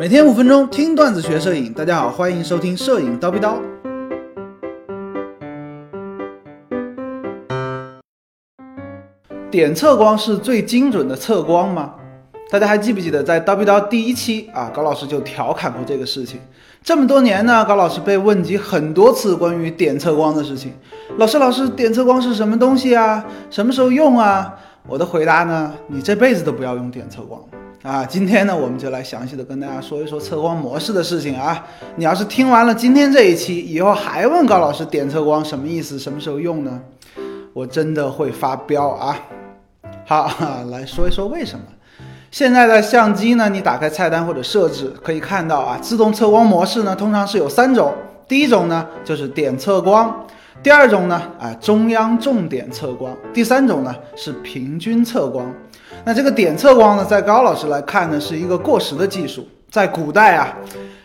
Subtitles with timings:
[0.00, 3.56] 每天五分钟听段子学摄影，大家好，欢迎收听摄影叨逼叨。
[9.50, 11.96] 点测光是最精准的测光吗？
[12.50, 16.40] 大家还记不记得在叨逼叨第一期啊，高老师就调侃过这个事情。
[16.82, 20.72] 这么多年呢，高老师被问及很多次关于点测光的事情。
[21.18, 23.22] 老师，老师，点测光是什么东西啊？
[23.50, 24.54] 什么时候用啊？
[24.88, 27.38] 我的回答呢，你这辈子都不要用点测光。
[27.82, 31.64] 啊，今天呢，我们就来详细的跟大家说一说测光模式的事情啊。
[31.96, 36.78] 你要是听完了今天这一期以后，还问高老师点测光什么意思，什么时候用呢？
[37.54, 39.18] 我真的会发飙啊！
[40.04, 40.30] 好，
[40.70, 41.64] 来说一说为什么。
[42.30, 47.94] 现在的相机呢，你打开菜单或者设置，可以看到啊，自动测光模式呢，通常是有三种。
[48.28, 50.06] 第一种呢，就是点测光；
[50.62, 55.50] 第二种呢，啊，中央重点测光；第三种呢，是平均测光。
[56.04, 59.46] 那这个点测光呢，在高老师来看呢，是一个过时的技术。
[59.70, 60.56] 在古代啊，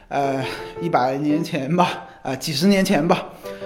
[0.08, 0.44] 呃，
[0.82, 3.26] 一百年前吧，啊，几十年前吧，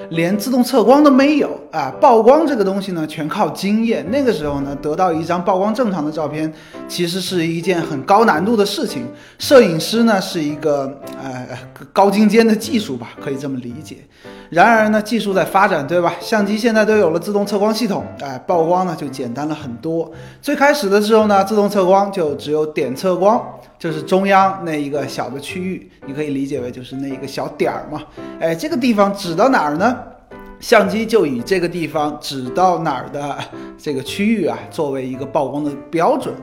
[0.10, 1.92] 连自动测光都没有啊。
[2.02, 4.06] 曝光这个东西呢，全靠经验。
[4.10, 6.52] 那个时候呢，得到一张曝光正常的照片，
[6.88, 9.04] 其实是一件很高难度的事情。
[9.38, 11.48] 摄影师呢，是一个呃
[11.94, 13.98] 高精尖的技术吧，可以这么理解。
[14.50, 16.16] 然而呢，技术在发展，对吧？
[16.20, 20.12] 相机现在都有了自动测光系统，哎，曝光呢就简单了很多。
[20.42, 23.40] 最开始的时候呢，自动测光就只有点测光，
[23.78, 28.02] 就是中央那一个小的区域，你可以理解为就是那一个小点儿嘛。
[28.40, 29.99] 哎，这个地方指到哪儿呢？
[30.60, 33.38] 相机就以这个地方指到哪儿的
[33.78, 36.34] 这个区域啊，作为一个曝光的标准，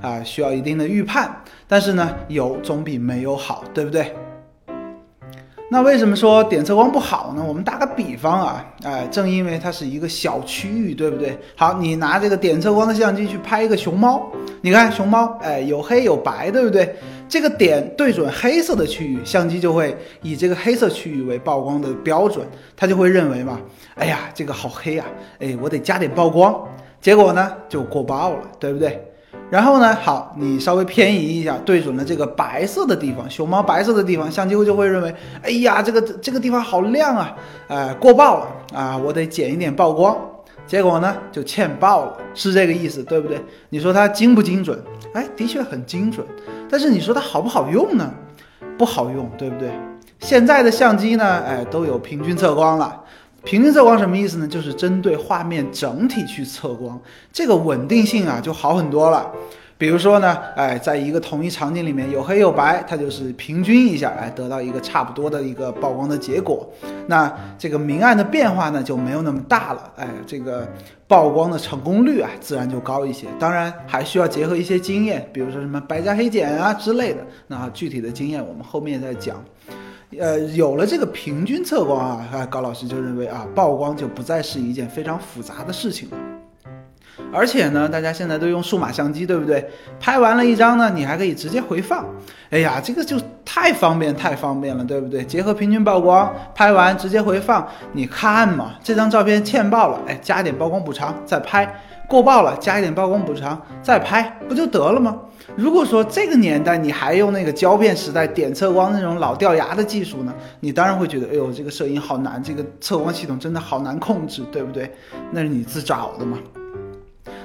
[0.00, 1.34] 啊，需要一定的预判。
[1.66, 4.14] 但是呢，有总比没有好，对不对？
[5.70, 7.42] 那为什么说点测光不好呢？
[7.44, 11.36] 我们打个比方啊，哎，正因为它是一个小区域，对不对？
[11.56, 14.22] 好，你拿这个点测光的相机去拍一个熊猫，
[14.60, 16.94] 你看熊猫，哎，有黑有白，对不对？
[17.28, 23.60] 这个点对准黑色的区域，相机就会以这个黑色区域为曝光的标准，它就会认为嘛，
[23.94, 25.06] 哎呀，这个好黑啊，
[25.40, 26.66] 哎，我得加点曝光，
[27.00, 29.02] 结果呢就过曝了，对不对？
[29.50, 29.94] 然后呢？
[29.94, 37.36] 好，你稍微偏移一下，对准了这个白色的地方，熊猫白色的地方，相机就会认为，哎呀，这个这个地方好亮啊，
[37.68, 40.16] 哎，过曝了啊，我得减一点曝光，
[40.66, 43.38] 结果呢就欠曝了，是这个意思，对不对？
[43.68, 44.80] 你说它精不精准？
[45.12, 46.26] 哎，的确很精准，
[46.68, 48.12] 但是你说它好不好用呢？
[48.76, 49.70] 不好用，对不对？
[50.20, 53.00] 现在的相机呢，哎，都有平均测光了。
[53.44, 54.48] 平均测光什么意思呢？
[54.48, 56.98] 就是针对画面整体去测光，
[57.30, 59.30] 这个稳定性啊就好很多了。
[59.76, 66.68] 比如说呢，哎，在一个同一场景里面有黑有白，它就是平均一下，哎，得到一个差不多的一个曝光的结果。
[67.06, 70.66] 那这个明暗的变化呢就没有那么大了，哎，这个
[71.08, 73.26] 曝光的成功率啊自然就高一些。
[73.38, 77.20] 当然还需要结合一些经验，比如说什么白加黑减啊之类的。
[77.48, 79.42] 那具体的经验我们后面再讲。
[80.20, 86.16] 呃，有了这个平均测光啊，高老师就认为啊，曝光就不再是一件非常复杂的事情了。
[87.32, 89.68] 而且呢，大家现在都用数码相机，对不对？
[90.00, 92.04] 拍完了一张呢，你还可以直接回放。
[92.50, 95.24] 哎呀，这个就太方便，太方便了，对不对？
[95.24, 101.66] 结合平均曝光，拍完直接回放，你看嘛，这张照片欠曝了，哎，加一点曝光补偿再拍；
[102.08, 105.16] 过曝了，加一点曝光补偿再拍，不就得了吗？
[105.56, 114.90] 如果说这个年代你还用那个胶片时代点测光那种老掉牙的技术呢，你当然会觉得，哎呦，这个摄影好难，这个测光系统真的好难控制，对不对？
[115.30, 116.38] 那是你自找的嘛。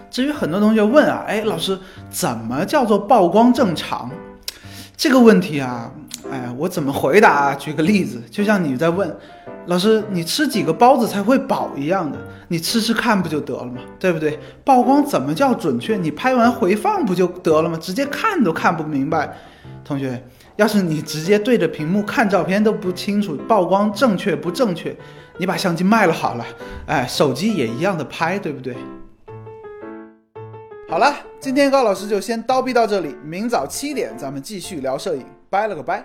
[0.09, 1.77] 至于很多同学问啊，哎，老师，
[2.09, 4.09] 怎么叫做曝光正常？
[4.97, 5.91] 这个问题啊，
[6.29, 7.53] 哎，我怎么回答？
[7.55, 9.15] 举个例子，就像你在问，
[9.67, 13.79] 老师，你吃几个包子才会饱一样的，你吃吃看不就得了吗？
[13.99, 14.37] 对不对？
[14.65, 15.95] 曝光怎么叫准确？
[15.95, 17.77] 你拍完回放不就得了吗？
[17.79, 19.37] 直接看都看不明白。
[19.85, 20.21] 同学，
[20.57, 24.95] 要是你直接对着屏幕看照片都不清楚曝光正确不正确，
[25.37, 26.45] 你把相机卖了好了，
[26.87, 28.75] 哎，手机也一样的拍，对不对？
[30.89, 36.03] 好了，今天高老师就先叨逼到这里，明早七点咱们继续聊摄影，拜了个拜。